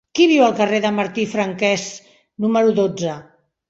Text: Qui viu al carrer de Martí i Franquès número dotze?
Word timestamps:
Qui 0.19 0.25
viu 0.29 0.45
al 0.45 0.55
carrer 0.59 0.79
de 0.85 0.93
Martí 1.01 1.23
i 1.27 1.31
Franquès 1.35 1.87
número 2.47 2.79
dotze? 2.85 3.19